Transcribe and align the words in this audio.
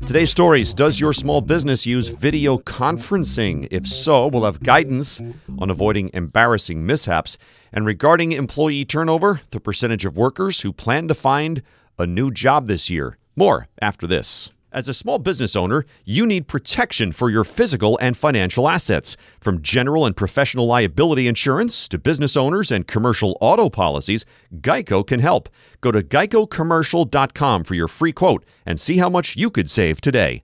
Today's 0.10 0.32
stories 0.32 0.74
Does 0.74 1.00
your 1.00 1.14
small 1.14 1.40
business 1.40 1.86
use 1.86 2.08
video 2.08 2.58
conferencing? 2.58 3.68
If 3.70 3.88
so, 3.88 4.26
we'll 4.26 4.46
have 4.46 4.64
guidance 4.64 5.22
on 5.60 5.70
avoiding 5.70 6.10
embarrassing 6.16 6.84
mishaps. 6.84 7.38
And 7.72 7.86
regarding 7.86 8.32
employee 8.32 8.86
turnover, 8.86 9.42
the 9.52 9.60
percentage 9.60 10.06
of 10.06 10.18
workers 10.18 10.62
who 10.62 10.74
plan 10.74 11.08
to 11.10 11.14
find 11.14 11.62
a 12.00 12.08
new 12.08 12.32
job 12.32 12.66
this 12.66 12.90
year. 12.90 13.20
More 13.36 13.68
after 13.84 14.08
this. 14.08 14.50
As 14.72 14.88
a 14.88 14.94
small 14.94 15.18
business 15.18 15.56
owner, 15.56 15.84
you 16.06 16.28
need 16.28 16.48
protection 16.48 17.12
for 17.12 17.32
your 17.32 17.44
physical 17.44 17.98
and 18.02 18.16
financial 18.16 18.70
assets. 18.70 19.18
From 19.42 19.64
general 19.64 20.06
and 20.06 20.16
professional 20.16 20.68
liability 20.68 21.28
insurance 21.28 21.88
to 21.88 21.98
business 21.98 22.38
owners 22.38 22.70
and 22.70 22.86
commercial 22.86 23.36
auto 23.42 23.72
policies, 23.72 24.26
Geico 24.58 25.06
can 25.06 25.22
help. 25.22 25.50
Go 25.82 25.92
to 25.92 26.04
geicocommercial.com 26.04 27.64
for 27.64 27.74
your 27.74 27.88
free 27.88 28.12
quote 28.12 28.46
and 28.64 28.80
see 28.80 28.98
how 28.98 29.10
much 29.10 29.36
you 29.36 29.50
could 29.50 29.72
save 29.72 30.02
today. 30.02 30.44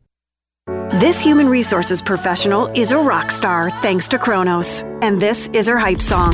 This 0.89 1.19
human 1.19 1.47
resources 1.47 2.01
professional 2.01 2.67
is 2.73 2.91
a 2.91 2.97
rock 2.97 3.29
star 3.29 3.69
thanks 3.69 4.07
to 4.07 4.17
Kronos. 4.17 4.81
And 5.03 5.21
this 5.21 5.49
is 5.49 5.67
her 5.67 5.77
hype 5.77 6.01
song. 6.01 6.33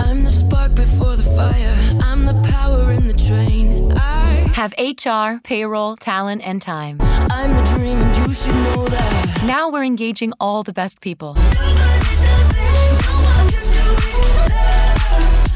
I'm 0.00 0.24
the 0.24 0.30
spark 0.30 0.74
before 0.74 1.14
the 1.14 1.22
fire. 1.22 1.76
I'm 2.02 2.24
the 2.24 2.48
power 2.50 2.90
in 2.92 3.06
the 3.06 3.12
train. 3.12 3.92
I, 3.92 4.17
Have 4.58 4.74
HR, 4.76 5.38
payroll, 5.44 5.94
talent, 5.94 6.42
and 6.44 6.60
time. 6.60 6.98
I'm 7.00 7.54
the 7.54 7.62
dream, 7.62 7.96
and 7.96 8.16
you 8.16 8.34
should 8.34 8.56
know 8.56 8.88
that. 8.88 9.44
Now 9.46 9.70
we're 9.70 9.84
engaging 9.84 10.32
all 10.40 10.64
the 10.64 10.72
best 10.72 11.00
people. 11.00 11.36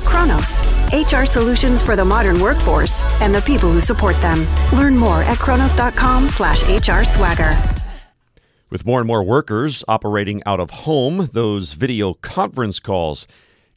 Kronos, 0.05 0.61
HR 0.92 1.25
solutions 1.25 1.83
for 1.83 1.97
the 1.97 2.05
modern 2.05 2.39
workforce 2.39 3.03
and 3.20 3.34
the 3.34 3.41
people 3.41 3.72
who 3.72 3.81
support 3.81 4.14
them. 4.22 4.47
Learn 4.72 4.97
more 4.97 5.25
at 5.25 5.37
kronos.com 5.39 6.28
slash 6.28 6.62
HR 6.62 7.03
swagger. 7.03 7.59
With 8.70 8.87
more 8.87 9.00
and 9.00 9.09
more 9.09 9.25
workers 9.25 9.83
operating 9.89 10.44
out 10.47 10.61
of 10.61 10.70
home, 10.70 11.28
those 11.33 11.72
video 11.72 12.14
conference 12.14 12.78
calls 12.78 13.27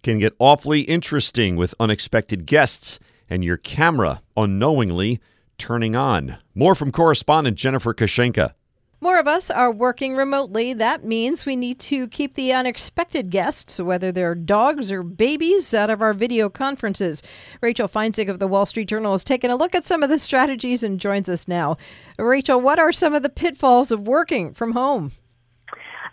can 0.03 0.19
get 0.19 0.35
awfully 0.37 0.81
interesting 0.81 1.55
with 1.55 1.73
unexpected 1.79 2.45
guests 2.45 2.99
and 3.29 3.43
your 3.43 3.57
camera 3.57 4.21
unknowingly 4.37 5.19
turning 5.57 5.95
on. 5.95 6.37
More 6.53 6.75
from 6.75 6.91
correspondent 6.91 7.57
Jennifer 7.57 7.93
Kushinka. 7.93 8.53
More 9.01 9.19
of 9.19 9.27
us 9.27 9.51
are 9.51 9.71
working 9.71 10.15
remotely. 10.15 10.73
That 10.73 11.03
means 11.03 11.45
we 11.45 11.55
need 11.55 11.79
to 11.81 12.07
keep 12.07 12.33
the 12.33 12.53
unexpected 12.53 13.29
guests, 13.29 13.79
whether 13.79 14.11
they're 14.11 14.35
dogs 14.35 14.91
or 14.91 15.03
babies, 15.03 15.73
out 15.73 15.89
of 15.89 16.01
our 16.01 16.13
video 16.13 16.49
conferences. 16.49 17.21
Rachel 17.61 17.87
Feintzeig 17.87 18.29
of 18.29 18.39
the 18.39 18.47
Wall 18.47 18.65
Street 18.65 18.87
Journal 18.87 19.11
has 19.11 19.23
taken 19.23 19.51
a 19.51 19.57
look 19.57 19.75
at 19.75 19.85
some 19.85 20.01
of 20.01 20.09
the 20.09 20.17
strategies 20.17 20.83
and 20.83 20.99
joins 20.99 21.29
us 21.29 21.47
now. 21.47 21.77
Rachel, 22.17 22.59
what 22.59 22.79
are 22.79 22.91
some 22.91 23.13
of 23.13 23.21
the 23.21 23.29
pitfalls 23.29 23.91
of 23.91 24.07
working 24.07 24.53
from 24.53 24.71
home? 24.71 25.11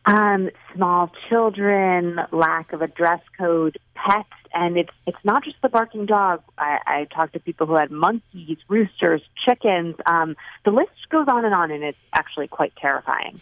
um, 0.07 0.51
small 0.75 1.11
children, 1.29 2.19
lack 2.33 2.73
of 2.73 2.83
a 2.83 2.89
dress 2.89 3.21
code, 3.39 3.79
pets, 3.95 4.29
and 4.55 4.77
it's 4.77 4.93
it's 5.07 5.19
not 5.25 5.45
just 5.45 5.57
the 5.63 5.69
barking 5.69 6.07
dog. 6.07 6.43
I, 6.59 6.79
I 6.87 7.05
talked 7.15 7.33
to 7.35 7.41
people 7.41 7.67
who 7.67 7.75
had 7.75 7.91
monkeys, 7.91 8.59
roosters, 8.69 9.23
chickens. 9.45 9.97
Um, 10.07 10.37
the 10.65 10.71
list 10.71 10.91
goes 11.11 11.27
on 11.29 11.45
and 11.45 11.55
on, 11.55 11.71
and 11.71 11.83
it's 11.83 11.99
actually 12.13 12.49
quite 12.49 12.75
terrifying. 12.77 13.41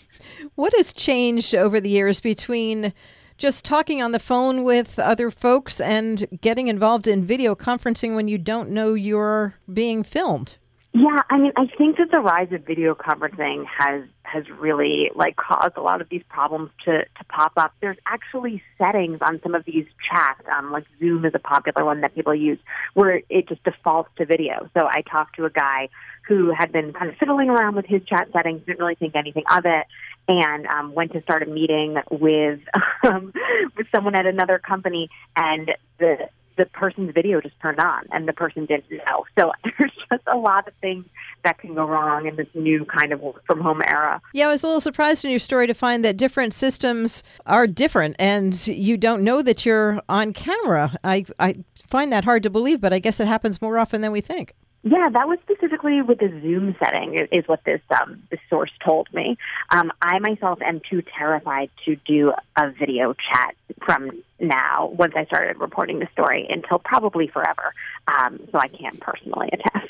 What 0.54 0.72
has 0.76 0.92
changed 0.92 1.54
over 1.54 1.80
the 1.80 1.90
years 1.90 2.20
between 2.20 2.92
just 3.38 3.64
talking 3.64 4.02
on 4.02 4.12
the 4.12 4.18
phone 4.18 4.64
with 4.64 4.98
other 4.98 5.30
folks 5.30 5.80
and 5.80 6.26
getting 6.40 6.68
involved 6.68 7.08
in 7.08 7.24
video 7.24 7.54
conferencing 7.54 8.14
when 8.14 8.28
you 8.28 8.38
don't 8.38 8.70
know 8.70 8.94
you're 8.94 9.54
being 9.72 10.02
filmed? 10.02 10.56
Yeah, 10.92 11.22
I 11.30 11.38
mean, 11.38 11.52
I 11.56 11.66
think 11.78 11.98
that 11.98 12.10
the 12.10 12.18
rise 12.18 12.50
of 12.50 12.64
video 12.64 12.96
conferencing 12.96 13.64
has 13.64 14.02
has 14.24 14.44
really 14.58 15.10
like 15.14 15.36
caused 15.36 15.76
a 15.76 15.82
lot 15.82 16.00
of 16.00 16.08
these 16.08 16.22
problems 16.28 16.70
to 16.84 17.04
to 17.04 17.24
pop 17.28 17.52
up. 17.56 17.72
There's 17.80 17.96
actually 18.06 18.60
settings 18.76 19.18
on 19.20 19.40
some 19.42 19.54
of 19.54 19.64
these 19.64 19.86
chats, 20.08 20.42
um, 20.52 20.72
like 20.72 20.84
Zoom 20.98 21.24
is 21.24 21.32
a 21.34 21.38
popular 21.38 21.84
one 21.84 22.00
that 22.00 22.14
people 22.16 22.34
use, 22.34 22.58
where 22.94 23.22
it 23.28 23.48
just 23.48 23.62
defaults 23.62 24.10
to 24.16 24.26
video. 24.26 24.68
So 24.76 24.88
I 24.88 25.02
talked 25.02 25.36
to 25.36 25.44
a 25.44 25.50
guy 25.50 25.90
who 26.26 26.52
had 26.52 26.72
been 26.72 26.92
kind 26.92 27.08
of 27.08 27.16
fiddling 27.18 27.50
around 27.50 27.76
with 27.76 27.86
his 27.86 28.02
chat 28.04 28.28
settings, 28.32 28.62
didn't 28.66 28.80
really 28.80 28.96
think 28.96 29.14
anything 29.14 29.44
of 29.48 29.64
it, 29.66 29.86
and 30.26 30.66
um, 30.66 30.92
went 30.92 31.12
to 31.12 31.22
start 31.22 31.44
a 31.44 31.46
meeting 31.46 31.98
with 32.10 32.58
um, 33.04 33.32
with 33.76 33.86
someone 33.94 34.16
at 34.16 34.26
another 34.26 34.58
company, 34.58 35.08
and 35.36 35.70
the 35.98 36.28
the 36.60 36.66
person's 36.66 37.10
video 37.14 37.40
just 37.40 37.58
turned 37.62 37.80
on 37.80 38.04
and 38.12 38.28
the 38.28 38.34
person 38.34 38.66
didn't 38.66 38.90
know. 38.90 39.24
So 39.38 39.52
there's 39.78 39.92
just 40.10 40.22
a 40.26 40.36
lot 40.36 40.68
of 40.68 40.74
things 40.82 41.06
that 41.42 41.58
can 41.58 41.74
go 41.74 41.86
wrong 41.86 42.26
in 42.26 42.36
this 42.36 42.48
new 42.54 42.84
kind 42.84 43.14
of 43.14 43.20
work 43.20 43.42
from 43.46 43.60
home 43.60 43.80
era. 43.86 44.20
Yeah, 44.34 44.48
I 44.48 44.48
was 44.48 44.62
a 44.62 44.66
little 44.66 44.80
surprised 44.80 45.24
in 45.24 45.30
your 45.30 45.40
story 45.40 45.66
to 45.66 45.74
find 45.74 46.04
that 46.04 46.18
different 46.18 46.52
systems 46.52 47.22
are 47.46 47.66
different 47.66 48.16
and 48.18 48.66
you 48.66 48.98
don't 48.98 49.22
know 49.22 49.40
that 49.40 49.64
you're 49.64 50.02
on 50.10 50.34
camera. 50.34 50.94
I, 51.02 51.24
I 51.38 51.56
find 51.86 52.12
that 52.12 52.24
hard 52.24 52.42
to 52.42 52.50
believe, 52.50 52.82
but 52.82 52.92
I 52.92 52.98
guess 52.98 53.20
it 53.20 53.26
happens 53.26 53.62
more 53.62 53.78
often 53.78 54.02
than 54.02 54.12
we 54.12 54.20
think. 54.20 54.54
Yeah, 54.82 55.10
that 55.12 55.28
was 55.28 55.38
specifically 55.42 56.00
with 56.00 56.20
the 56.20 56.28
Zoom 56.40 56.74
setting, 56.82 57.14
is 57.30 57.46
what 57.46 57.62
this 57.64 57.82
um, 57.90 58.22
this 58.30 58.40
source 58.48 58.70
told 58.82 59.12
me. 59.12 59.36
Um, 59.68 59.92
I 60.00 60.18
myself 60.20 60.62
am 60.62 60.80
too 60.88 61.02
terrified 61.18 61.68
to 61.84 61.96
do 62.06 62.32
a 62.56 62.70
video 62.70 63.12
chat 63.12 63.54
from 63.84 64.10
now, 64.38 64.90
once 64.96 65.12
I 65.16 65.26
started 65.26 65.60
reporting 65.60 65.98
the 65.98 66.08
story, 66.12 66.46
until 66.48 66.78
probably 66.78 67.28
forever. 67.28 67.74
Um, 68.08 68.40
so 68.50 68.58
I 68.58 68.68
can't 68.68 68.98
personally 69.00 69.50
attest. 69.52 69.89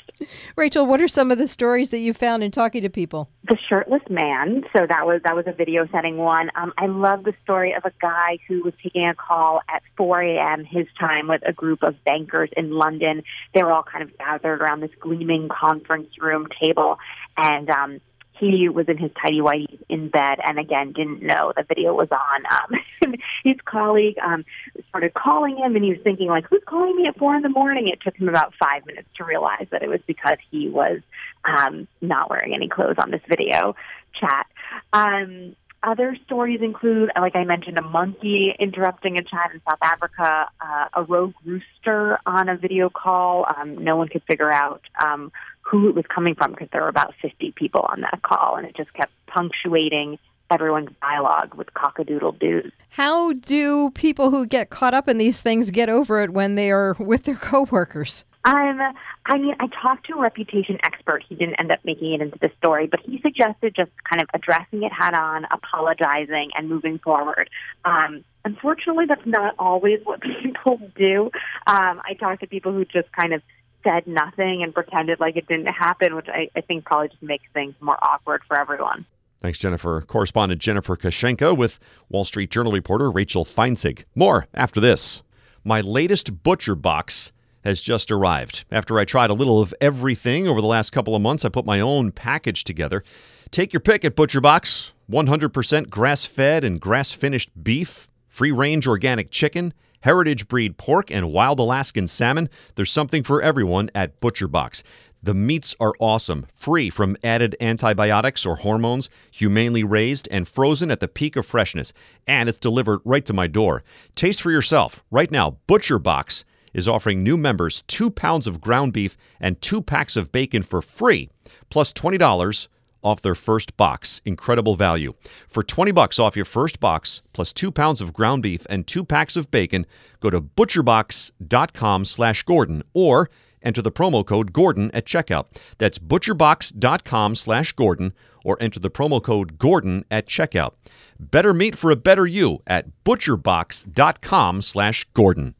Rachel, 0.55 0.85
what 0.85 1.01
are 1.01 1.07
some 1.07 1.31
of 1.31 1.37
the 1.37 1.47
stories 1.47 1.89
that 1.89 1.99
you 1.99 2.13
found 2.13 2.43
in 2.43 2.51
talking 2.51 2.81
to 2.83 2.89
people? 2.89 3.29
The 3.47 3.57
shirtless 3.69 4.01
man. 4.09 4.63
So 4.75 4.85
that 4.87 5.05
was 5.05 5.21
that 5.23 5.35
was 5.35 5.45
a 5.47 5.53
video 5.53 5.87
setting 5.91 6.17
one. 6.17 6.49
Um, 6.55 6.73
I 6.77 6.87
love 6.87 7.23
the 7.23 7.33
story 7.43 7.73
of 7.73 7.83
a 7.85 7.91
guy 8.01 8.37
who 8.47 8.63
was 8.63 8.73
taking 8.83 9.07
a 9.07 9.15
call 9.15 9.61
at 9.69 9.81
4 9.97 10.21
a.m. 10.21 10.65
his 10.65 10.87
time 10.99 11.27
with 11.27 11.41
a 11.45 11.53
group 11.53 11.83
of 11.83 11.95
bankers 12.03 12.49
in 12.55 12.71
London. 12.71 13.23
They 13.53 13.63
were 13.63 13.71
all 13.71 13.83
kind 13.83 14.03
of 14.03 14.17
gathered 14.17 14.61
around 14.61 14.81
this 14.81 14.91
gleaming 14.99 15.49
conference 15.49 16.09
room 16.19 16.47
table, 16.61 16.97
and 17.37 17.69
um, 17.69 18.01
he 18.41 18.67
was 18.69 18.87
in 18.89 18.97
his 18.97 19.11
tidy 19.21 19.39
whities 19.39 19.79
in 19.87 20.09
bed, 20.09 20.39
and 20.43 20.57
again 20.57 20.91
didn't 20.93 21.21
know 21.21 21.53
the 21.55 21.63
video 21.63 21.93
was 21.93 22.09
on. 22.11 22.43
Um, 22.49 23.13
his 23.43 23.55
colleague 23.65 24.17
um, 24.25 24.43
started 24.89 25.13
calling 25.13 25.57
him, 25.57 25.75
and 25.75 25.85
he 25.85 25.91
was 25.91 25.99
thinking 26.03 26.27
like, 26.27 26.45
"Who's 26.49 26.63
calling 26.65 26.95
me 26.95 27.07
at 27.07 27.17
four 27.17 27.35
in 27.35 27.43
the 27.43 27.49
morning?" 27.49 27.87
It 27.87 27.99
took 28.01 28.15
him 28.15 28.27
about 28.27 28.53
five 28.59 28.85
minutes 28.87 29.07
to 29.17 29.23
realize 29.23 29.67
that 29.71 29.83
it 29.83 29.89
was 29.89 30.01
because 30.07 30.37
he 30.49 30.69
was 30.69 31.01
um, 31.45 31.87
not 32.01 32.29
wearing 32.31 32.55
any 32.55 32.67
clothes 32.67 32.95
on 32.97 33.11
this 33.11 33.21
video 33.29 33.75
chat. 34.19 34.47
Um, 34.91 35.55
other 35.83 36.15
stories 36.25 36.61
include, 36.61 37.11
like 37.19 37.35
I 37.35 37.43
mentioned, 37.43 37.79
a 37.79 37.81
monkey 37.81 38.53
interrupting 38.59 39.17
a 39.17 39.23
chat 39.23 39.51
in 39.53 39.61
South 39.67 39.79
Africa, 39.81 40.47
uh, 40.61 40.87
a 40.93 41.03
rogue 41.03 41.33
rooster 41.43 42.19
on 42.25 42.49
a 42.49 42.57
video 42.57 42.89
call. 42.89 43.45
Um, 43.57 43.83
no 43.83 43.95
one 43.97 44.07
could 44.07 44.21
figure 44.23 44.51
out 44.51 44.81
um, 45.03 45.31
who 45.71 45.87
it 45.87 45.95
was 45.95 46.05
coming 46.13 46.35
from 46.35 46.51
because 46.51 46.67
there 46.71 46.81
were 46.81 46.89
about 46.89 47.13
50 47.21 47.53
people 47.55 47.81
on 47.81 48.01
that 48.01 48.21
call, 48.23 48.57
and 48.57 48.67
it 48.67 48.75
just 48.75 48.93
kept 48.93 49.13
punctuating 49.27 50.19
everyone's 50.51 50.89
dialogue 51.01 51.55
with 51.55 51.73
cockadoodle 51.73 52.37
doos. 52.39 52.71
How 52.89 53.31
do 53.31 53.89
people 53.91 54.31
who 54.31 54.45
get 54.45 54.69
caught 54.69 54.93
up 54.93 55.07
in 55.07 55.17
these 55.17 55.41
things 55.41 55.71
get 55.71 55.87
over 55.87 56.19
it 56.21 56.31
when 56.31 56.55
they 56.55 56.71
are 56.71 56.93
with 56.99 57.23
their 57.23 57.35
coworkers? 57.51 58.25
Um, 58.43 58.79
I 59.27 59.37
mean, 59.37 59.55
I 59.59 59.67
talked 59.67 60.07
to 60.07 60.15
a 60.15 60.21
reputation 60.21 60.79
expert. 60.83 61.23
He 61.29 61.35
didn't 61.35 61.59
end 61.59 61.71
up 61.71 61.79
making 61.85 62.13
it 62.13 62.21
into 62.21 62.39
the 62.41 62.49
story, 62.57 62.87
but 62.87 62.99
he 63.01 63.21
suggested 63.21 63.75
just 63.75 63.91
kind 64.03 64.21
of 64.21 64.27
addressing 64.33 64.81
it 64.83 64.91
head 64.91 65.13
on, 65.13 65.45
apologizing, 65.51 66.49
and 66.57 66.67
moving 66.67 66.97
forward. 66.97 67.49
Um, 67.85 68.23
unfortunately, 68.43 69.05
that's 69.07 69.25
not 69.25 69.53
always 69.59 69.99
what 70.03 70.21
people 70.43 70.81
do. 70.95 71.25
Um, 71.67 72.01
I 72.03 72.15
talked 72.19 72.41
to 72.41 72.47
people 72.47 72.71
who 72.73 72.83
just 72.83 73.11
kind 73.11 73.33
of 73.33 73.43
said 73.83 74.07
nothing 74.07 74.63
and 74.63 74.73
pretended 74.73 75.19
like 75.19 75.35
it 75.37 75.47
didn't 75.47 75.67
happen, 75.67 76.15
which 76.15 76.27
I, 76.29 76.49
I 76.55 76.61
think 76.61 76.85
probably 76.85 77.09
just 77.09 77.21
makes 77.21 77.45
things 77.53 77.73
more 77.79 77.97
awkward 78.01 78.41
for 78.47 78.59
everyone. 78.59 79.05
Thanks, 79.39 79.57
Jennifer. 79.57 80.01
Correspondent 80.01 80.61
Jennifer 80.61 80.95
Kushinka 80.95 81.57
with 81.57 81.79
Wall 82.09 82.23
Street 82.23 82.51
Journal 82.51 82.71
reporter 82.71 83.09
Rachel 83.09 83.43
Feintzeig. 83.43 84.03
More 84.13 84.47
after 84.53 84.79
this. 84.79 85.23
My 85.63 85.81
latest 85.81 86.43
butcher 86.43 86.75
box 86.75 87.31
has 87.63 87.81
just 87.81 88.11
arrived. 88.11 88.65
After 88.71 88.99
I 88.99 89.05
tried 89.05 89.29
a 89.29 89.35
little 89.35 89.61
of 89.61 89.73
everything 89.81 90.47
over 90.47 90.61
the 90.61 90.67
last 90.67 90.91
couple 90.91 91.15
of 91.15 91.21
months, 91.21 91.45
I 91.45 91.49
put 91.49 91.65
my 91.65 91.79
own 91.79 92.11
package 92.11 92.63
together. 92.63 93.03
Take 93.51 93.73
your 93.73 93.79
pick 93.79 94.05
at 94.05 94.15
Butcher 94.15 94.41
Box 94.41 94.93
100% 95.11 95.89
grass 95.89 96.25
fed 96.25 96.63
and 96.63 96.79
grass 96.79 97.11
finished 97.11 97.51
beef, 97.61 98.09
free 98.27 98.51
range 98.51 98.87
organic 98.87 99.29
chicken, 99.29 99.73
heritage 100.01 100.47
breed 100.47 100.77
pork, 100.77 101.09
and 101.09 101.31
wild 101.31 101.59
Alaskan 101.59 102.07
salmon. 102.07 102.49
There's 102.75 102.91
something 102.91 103.23
for 103.23 103.41
everyone 103.41 103.89
at 103.95 104.19
ButcherBox. 104.21 104.83
The 105.23 105.33
meats 105.35 105.75
are 105.79 105.93
awesome, 105.99 106.47
free 106.55 106.89
from 106.89 107.15
added 107.23 107.55
antibiotics 107.61 108.45
or 108.45 108.55
hormones, 108.55 109.09
humanely 109.31 109.83
raised 109.83 110.27
and 110.31 110.47
frozen 110.47 110.89
at 110.89 110.99
the 110.99 111.07
peak 111.07 111.35
of 111.35 111.45
freshness, 111.45 111.93
and 112.25 112.49
it's 112.49 112.57
delivered 112.57 113.01
right 113.05 113.23
to 113.25 113.33
my 113.33 113.45
door. 113.45 113.83
Taste 114.15 114.41
for 114.41 114.49
yourself. 114.49 115.03
Right 115.11 115.29
now, 115.29 115.57
ButcherBox 115.67 116.43
is 116.73 116.87
offering 116.87 117.21
new 117.21 117.37
members 117.37 117.83
2 117.87 118.09
pounds 118.09 118.47
of 118.47 118.61
ground 118.61 118.93
beef 118.93 119.15
and 119.39 119.61
2 119.61 119.81
packs 119.81 120.15
of 120.15 120.31
bacon 120.31 120.63
for 120.63 120.81
free, 120.81 121.29
plus 121.69 121.93
$20 121.93 122.67
off 123.03 123.21
their 123.21 123.35
first 123.35 123.77
box. 123.77 124.21
Incredible 124.25 124.75
value. 124.75 125.13
For 125.47 125.63
20 125.63 125.91
bucks 125.91 126.19
off 126.19 126.35
your 126.35 126.45
first 126.45 126.79
box, 126.79 127.21
plus 127.33 127.53
2 127.53 127.71
pounds 127.71 128.01
of 128.01 128.13
ground 128.13 128.43
beef 128.43 128.65
and 128.69 128.85
2 128.87 129.05
packs 129.05 129.35
of 129.35 129.51
bacon, 129.51 129.85
go 130.19 130.29
to 130.29 130.41
butcherbox.com/gordon 130.41 132.83
or 132.93 133.29
enter 133.63 133.81
the 133.81 133.91
promo 133.91 134.25
code 134.25 134.53
Gordon 134.53 134.91
at 134.93 135.05
checkout. 135.05 135.45
That's 135.77 135.99
butcherbox.com 135.99 137.35
slash 137.35 137.71
Gordon 137.73 138.13
or 138.43 138.57
enter 138.59 138.79
the 138.79 138.89
promo 138.89 139.21
code 139.21 139.59
Gordon 139.59 140.03
at 140.09 140.27
checkout. 140.27 140.73
Better 141.19 141.53
meat 141.53 141.75
for 141.75 141.91
a 141.91 141.95
better 141.95 142.25
you 142.25 142.61
at 142.65 142.87
butcherbox.com 143.03 144.61
slash 144.61 145.05
Gordon. 145.13 145.55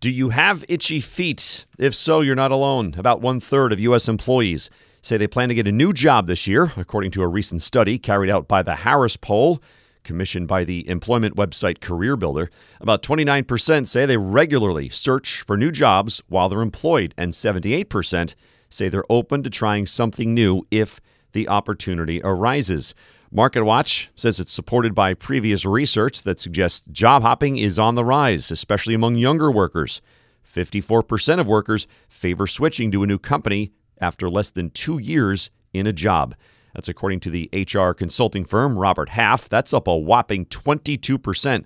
Do 0.00 0.10
you 0.10 0.30
have 0.30 0.64
itchy 0.66 1.00
feet? 1.00 1.66
If 1.78 1.94
so, 1.94 2.22
you're 2.22 2.34
not 2.34 2.52
alone. 2.52 2.94
About 2.96 3.20
one 3.20 3.38
third 3.38 3.70
of 3.70 3.80
U.S. 3.80 4.08
employees 4.08 4.70
say 5.02 5.16
they 5.16 5.26
plan 5.26 5.48
to 5.48 5.54
get 5.54 5.66
a 5.66 5.72
new 5.72 5.92
job 5.92 6.26
this 6.26 6.46
year, 6.46 6.72
according 6.76 7.10
to 7.12 7.22
a 7.22 7.28
recent 7.28 7.62
study 7.62 7.98
carried 7.98 8.30
out 8.30 8.48
by 8.48 8.62
the 8.62 8.76
Harris 8.76 9.16
Poll 9.16 9.60
commissioned 10.04 10.48
by 10.48 10.64
the 10.64 10.88
employment 10.88 11.36
website 11.36 11.78
CareerBuilder. 11.78 12.48
About 12.80 13.02
29% 13.02 13.86
say 13.86 14.06
they 14.06 14.16
regularly 14.16 14.88
search 14.88 15.42
for 15.42 15.56
new 15.56 15.70
jobs 15.70 16.22
while 16.28 16.48
they're 16.48 16.62
employed, 16.62 17.14
and 17.16 17.32
78% 17.32 18.34
say 18.68 18.88
they're 18.88 19.04
open 19.10 19.42
to 19.42 19.50
trying 19.50 19.86
something 19.86 20.34
new 20.34 20.66
if 20.70 21.00
the 21.32 21.48
opportunity 21.48 22.20
arises. 22.24 22.94
MarketWatch 23.34 24.08
says 24.16 24.40
it's 24.40 24.52
supported 24.52 24.94
by 24.94 25.14
previous 25.14 25.64
research 25.64 26.22
that 26.22 26.40
suggests 26.40 26.84
job 26.90 27.22
hopping 27.22 27.58
is 27.58 27.78
on 27.78 27.94
the 27.94 28.04
rise, 28.04 28.50
especially 28.50 28.94
among 28.94 29.16
younger 29.16 29.50
workers. 29.50 30.00
54% 30.44 31.38
of 31.38 31.46
workers 31.46 31.86
favor 32.08 32.48
switching 32.48 32.90
to 32.90 33.04
a 33.04 33.06
new 33.06 33.18
company 33.18 33.70
after 34.00 34.30
less 34.30 34.50
than 34.50 34.70
two 34.70 34.98
years 34.98 35.50
in 35.72 35.86
a 35.86 35.92
job. 35.92 36.34
That's 36.74 36.88
according 36.88 37.20
to 37.20 37.30
the 37.30 37.50
HR 37.52 37.92
consulting 37.92 38.44
firm 38.44 38.78
Robert 38.78 39.10
Half. 39.10 39.48
That's 39.48 39.74
up 39.74 39.88
a 39.88 39.96
whopping 39.96 40.46
22% 40.46 41.64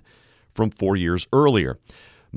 from 0.53 0.69
four 0.69 0.95
years 0.95 1.27
earlier. 1.31 1.77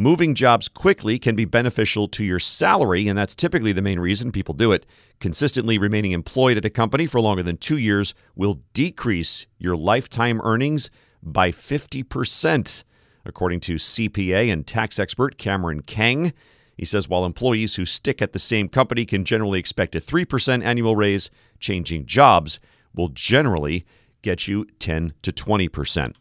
Moving 0.00 0.36
jobs 0.36 0.68
quickly 0.68 1.18
can 1.18 1.34
be 1.34 1.44
beneficial 1.44 2.06
to 2.08 2.22
your 2.22 2.38
salary, 2.38 3.08
and 3.08 3.18
that's 3.18 3.34
typically 3.34 3.72
the 3.72 3.82
main 3.82 3.98
reason 3.98 4.30
people 4.30 4.54
do 4.54 4.70
it. 4.70 4.86
Consistently 5.18 5.76
remaining 5.76 6.12
employed 6.12 6.56
at 6.56 6.64
a 6.64 6.70
company 6.70 7.06
for 7.06 7.20
longer 7.20 7.42
than 7.42 7.56
two 7.56 7.78
years 7.78 8.14
will 8.36 8.60
decrease 8.74 9.46
your 9.58 9.76
lifetime 9.76 10.40
earnings 10.44 10.88
by 11.20 11.50
50%, 11.50 12.84
according 13.24 13.58
to 13.58 13.74
CPA 13.74 14.52
and 14.52 14.66
tax 14.68 15.00
expert 15.00 15.36
Cameron 15.36 15.80
Kang. 15.82 16.32
He 16.78 16.84
says 16.84 17.08
while 17.08 17.24
employees 17.24 17.74
who 17.74 17.84
stick 17.84 18.22
at 18.22 18.32
the 18.32 18.38
same 18.38 18.68
company 18.68 19.04
can 19.04 19.24
generally 19.24 19.58
expect 19.58 19.96
a 19.96 19.98
3% 19.98 20.64
annual 20.64 20.94
raise, 20.94 21.28
changing 21.58 22.06
jobs 22.06 22.60
will 22.94 23.08
generally 23.08 23.84
get 24.22 24.46
you 24.46 24.64
10 24.78 25.12
to 25.22 25.32
20%. 25.32 26.14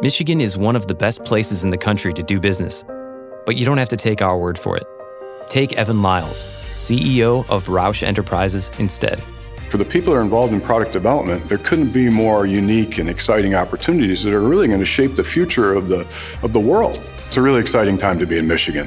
Michigan 0.00 0.40
is 0.40 0.56
one 0.56 0.76
of 0.76 0.86
the 0.86 0.94
best 0.94 1.24
places 1.24 1.64
in 1.64 1.70
the 1.70 1.76
country 1.76 2.14
to 2.14 2.22
do 2.22 2.38
business, 2.38 2.84
but 3.44 3.56
you 3.56 3.64
don't 3.64 3.78
have 3.78 3.88
to 3.88 3.96
take 3.96 4.22
our 4.22 4.38
word 4.38 4.56
for 4.56 4.76
it. 4.76 4.86
Take 5.48 5.72
Evan 5.72 5.96
Lyall, 5.96 6.46
CEO 6.74 7.48
of 7.50 7.66
Roush 7.66 8.04
Enterprises, 8.04 8.70
instead. 8.78 9.20
For 9.68 9.78
the 9.78 9.84
people 9.84 10.12
that 10.12 10.18
are 10.20 10.22
involved 10.22 10.52
in 10.52 10.60
product 10.60 10.92
development, 10.92 11.48
there 11.48 11.58
couldn't 11.58 11.90
be 11.90 12.08
more 12.08 12.46
unique 12.46 12.98
and 12.98 13.08
exciting 13.08 13.54
opportunities 13.54 14.22
that 14.22 14.32
are 14.32 14.42
really 14.42 14.68
going 14.68 14.80
to 14.80 14.86
shape 14.86 15.16
the 15.16 15.24
future 15.24 15.72
of 15.72 15.88
the, 15.88 16.00
of 16.42 16.52
the 16.52 16.60
world. 16.60 17.00
It's 17.32 17.38
a 17.38 17.40
really 17.40 17.62
exciting 17.62 17.96
time 17.96 18.18
to 18.18 18.26
be 18.26 18.36
in 18.36 18.46
Michigan. 18.46 18.86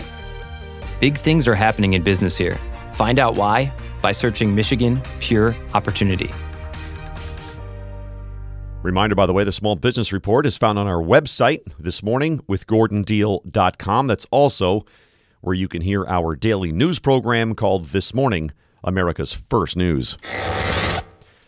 Big 0.99 1.17
things 1.17 1.47
are 1.47 1.55
happening 1.55 1.93
in 1.93 2.03
business 2.03 2.37
here. 2.37 2.59
Find 2.93 3.17
out 3.17 3.33
why 3.33 3.73
by 4.03 4.11
searching 4.11 4.53
Michigan 4.53 5.01
Pure 5.19 5.55
Opportunity. 5.73 6.29
Reminder, 8.83 9.15
by 9.15 9.25
the 9.25 9.33
way, 9.33 9.45
the 9.45 9.51
Small 9.51 9.75
Business 9.75 10.13
Report 10.13 10.45
is 10.45 10.59
found 10.59 10.77
on 10.77 10.85
our 10.85 11.01
website 11.01 11.61
this 11.79 12.03
morning 12.03 12.39
with 12.45 12.67
GordonDeal.com. 12.67 14.05
That's 14.05 14.27
also 14.29 14.85
where 15.41 15.55
you 15.55 15.67
can 15.67 15.81
hear 15.81 16.05
our 16.05 16.35
daily 16.35 16.71
news 16.71 16.99
program 16.99 17.55
called 17.55 17.85
This 17.85 18.13
Morning, 18.13 18.51
America's 18.83 19.33
First 19.33 19.75
News. 19.75 20.19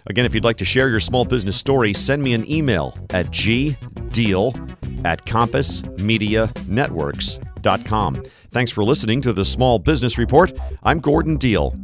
Again, 0.09 0.25
if 0.25 0.33
you'd 0.33 0.43
like 0.43 0.57
to 0.57 0.65
share 0.65 0.89
your 0.89 0.99
small 0.99 1.25
business 1.25 1.55
story, 1.55 1.93
send 1.93 2.23
me 2.23 2.33
an 2.33 2.49
email 2.49 2.97
at 3.11 3.27
gdeal 3.27 5.05
at 5.05 5.23
compassmedianetworks.com. 5.25 8.23
Thanks 8.51 8.71
for 8.71 8.83
listening 8.83 9.21
to 9.21 9.33
the 9.33 9.43
Small 9.43 9.79
Business 9.79 10.17
Report. 10.17 10.53
I'm 10.83 10.99
Gordon 10.99 11.35
Deal. 11.37 11.75